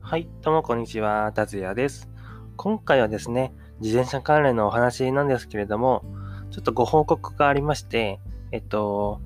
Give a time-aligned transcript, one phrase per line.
[0.00, 2.10] はい、どうもこんにちは、達也です。
[2.56, 6.04] 今回はですね、自転車関連のお話なんですけれども、
[6.50, 8.20] ちょっとご報告がありまして、
[8.52, 9.20] えっと、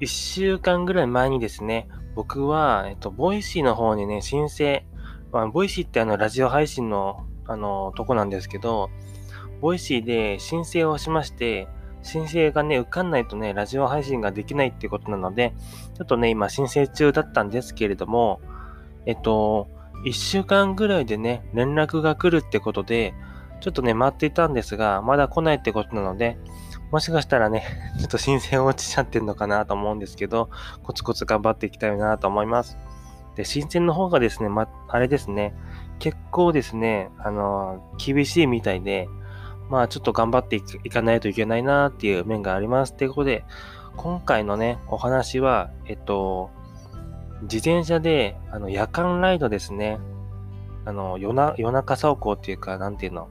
[0.00, 4.84] 1週間ぐらい前にですね、僕は、えっと、 Voicy の方にね、申請、
[5.32, 8.90] まあ、 Voicy ってあの、ラジオ配信の、あの、とこなんですけど、
[9.60, 11.66] Voicy で申請をしまして、
[12.04, 15.54] 申請がね、受かんないとね、ラジオ配信ができないってことなので、
[15.96, 18.40] ちょっとね、今申請中だったんですけれども、
[19.06, 19.68] えっと、
[20.04, 23.14] 1週間ぐらいでね、連絡が来るってことで、
[23.60, 26.36] ちょっとね、待っていたんですが、まだ来ないってことなので、
[26.90, 27.64] もしかしたらね、
[27.98, 30.50] ちょっと申請落ちちゃってんのかなと思うんですけど、
[30.82, 32.76] コツコツ頑張っていきたいなと思います。
[33.34, 35.54] で、申請の方がですね、ま、あれですね、
[35.98, 39.08] 結構ですね、あの厳しいみたいで、
[39.70, 42.92] まあちょっと頑張っていかないといけないなっていう面があります。
[42.92, 43.44] っていうことで、
[43.96, 46.50] 今回のね、お話は、えっと、
[47.42, 49.98] 自転車で、あの、夜間ライドですね。
[50.84, 53.28] あの、夜な、夜中走行っていうか、なんていうの？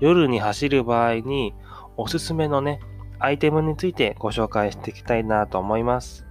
[0.00, 1.54] 夜に走る場合に、
[1.96, 2.80] おすすめのね、
[3.18, 6.26] アイテムについてご紹介していきたいなと思います。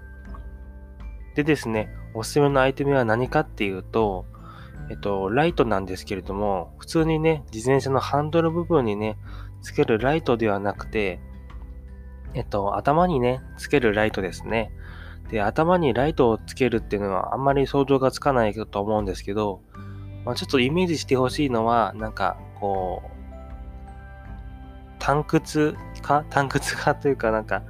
[1.36, 4.26] でですね、おすすめのアイテムは何かっていうと、
[4.90, 9.18] えっと、ライトなんですけれども、普通にね、自転車のハンドル部分にね、
[9.62, 11.20] つけるライトではなくて、
[12.34, 14.72] えっと、頭にね、つけるライトですね。
[15.30, 19.62] で、頭にライトをつけるっていうのはあんまり想像がつかないと思うんですけど、
[20.26, 23.16] まあ、ちょっとイメージしてほしいのは、なんか、こう、
[25.00, 27.64] 炭窟か炭窟かというかなんか、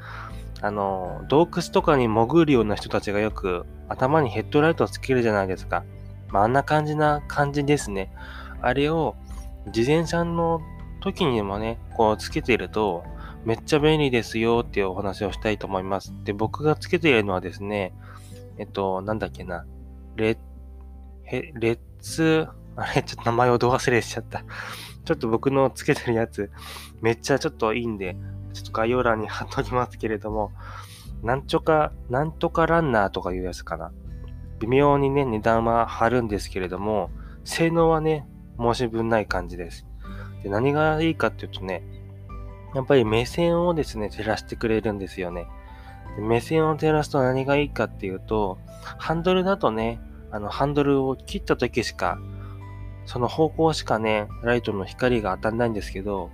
[0.62, 5.84] あの、洞窟とかに潜るような人たちがよく頭にヘッドライトをつけるじゃないですか。
[6.30, 8.12] まあ、あんな感じな感じですね。
[8.62, 9.16] あれを
[9.68, 10.62] 自転車の
[11.02, 13.04] 時にもね、こうつけてると、
[13.46, 16.14] めっちゃ便利ですよっていうお話をしたいと思います。
[16.24, 17.94] で、僕がつけているのはですね、
[18.58, 19.66] えっと、なんだっけな、
[20.16, 20.38] レッ、
[21.32, 24.44] レッツ、あれ、ちょっと名前をど忘れしちゃった。
[25.06, 26.52] ちょっと僕のつけてるやつ、
[27.02, 28.18] めっちゃちょっといいんで、
[28.54, 30.52] ちょっと概要欄に貼っときますけれども、
[31.22, 33.92] なんちょか、なんとかランナーとかいうやつかな。
[34.60, 37.10] 微妙にね、値段は張るんですけれども、
[37.44, 38.28] 性能はね、
[38.60, 39.86] 申し分ない感じです。
[40.44, 41.84] で、何がいいかっていうとね、
[42.74, 45.48] やっぱり目線をですね、照らしてくれるんですよね。
[46.16, 48.58] で目線を照らすと何がいいかっていうと、
[48.98, 50.00] ハンドルだとね、
[50.32, 52.20] あの、ハンドルを切った時しか、
[53.06, 56.32] その方向しかね、ライトの光が当たんないんですけど、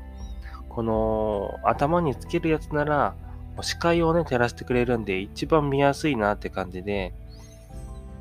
[0.70, 3.16] この頭につけるやつなら、
[3.62, 7.14] 視界をね、照らしてくれるんで、一番見やすいなって感じで、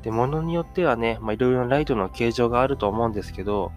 [0.03, 3.71] で、ものによってはね、まあ、いろいろなライトの形状があると思うんですけど、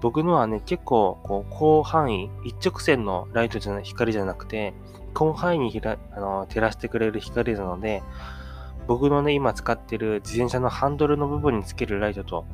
[0.00, 4.74] 僕のはね、結構、こう、広範囲、一直線のライトじゃない、光じゃなくて、
[5.16, 8.02] 広範囲にひらあの照らしてくれる光なので、
[8.86, 12.44] 僕のね、今使ってる自転車のハンドルの部分につけるライトと、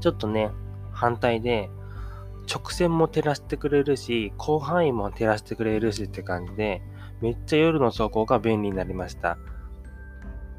[0.00, 0.50] ちょっとね、
[0.92, 1.70] 反対で、
[2.52, 6.82] 直線も照らしてくれるし、広範囲も照らしてくれるしって感じで、
[7.20, 9.38] めっちゃ夜の走行が便利になりました。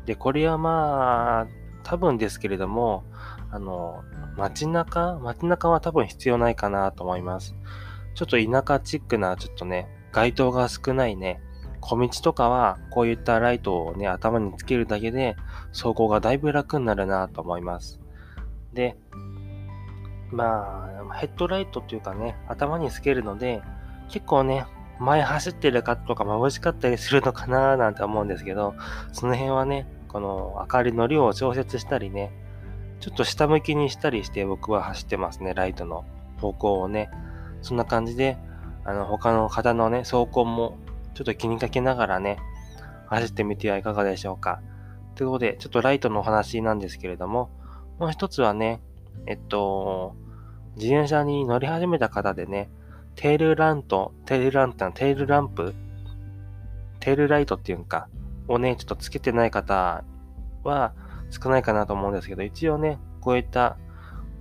[0.06, 1.48] で、これはまあ、
[1.84, 3.04] 多分ですけれども、
[3.52, 4.04] あの、
[4.38, 7.56] 街中街中は多分必要ないかなと思います。
[8.16, 11.42] ちょっと田舎チックな、ちょっとね、街灯が少ないね、
[11.82, 15.36] 小道とかは、こういったライトをね、頭につけるだけで、
[15.70, 18.00] 走行がだいぶ楽になるなと思います。
[18.74, 18.98] で、
[20.32, 23.62] まあ、ヘッドライトっていうかね、頭につけるので、
[24.10, 24.66] 結構ね、
[25.04, 28.74] 前走ってる方とか眩しかったりするのかななんて思うんですけど、
[29.12, 32.32] その辺はね、この明かりの量を調節したりね、
[33.00, 36.06] ちょっと下向きにしたりして僕は走ってますね、ライトの
[36.40, 37.10] 方向をね。
[37.62, 38.38] そんな感じで、
[38.86, 40.78] あの、他の方のね、走行も
[41.14, 42.38] ちょっと気にかけながらね、
[43.08, 44.62] 走ってみてはいかがでしょうか。
[45.16, 47.50] ということで、ちょっとライトのお話なんですけれども、
[48.00, 48.82] もう一つはね、
[49.28, 50.16] えっと、
[50.76, 52.70] 自転車に乗り始めた方でね、
[53.16, 55.74] テールラント、テールランタン、テールランプ、
[57.00, 58.08] テールライトっていうか、
[58.48, 60.04] をね、ちょっとつけてない方
[60.64, 60.94] は、
[61.30, 63.78] 少ないかなと思うんですけど、一応ね、こういった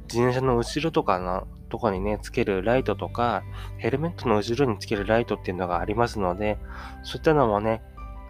[0.05, 3.43] 自転車の後ろとかのとこにね、つけるライトとか、
[3.79, 6.59] ヘルメットの後ろにつけるライトっていうのがありますので、
[7.03, 7.83] そういったのもね、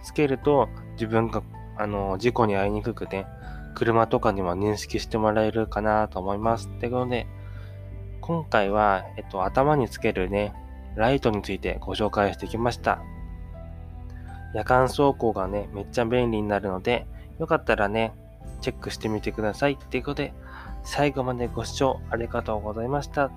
[0.02, 1.42] つけると自分が
[1.76, 3.26] あの事故に遭いにくくて、
[3.74, 6.68] 車とかにも認識してもらえるかなと思います。
[6.68, 7.26] ってことで、
[8.22, 10.54] 今回は、えっと、頭につけるね、
[10.94, 13.02] ライトについてご紹介してきました。
[14.54, 17.06] 夜間走行がね、めっちゃ便利になるので、
[17.38, 18.12] よかったらね、
[18.60, 19.76] チェックしてみてください。
[19.76, 20.32] ということで、
[20.84, 23.30] 最後までご視聴ありがとうございました。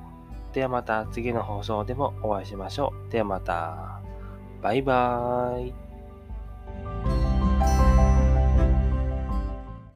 [0.54, 3.12] ではまた次の放送でもお会いしましょう。
[3.12, 4.02] ではまた。
[4.62, 5.85] バイバーイ。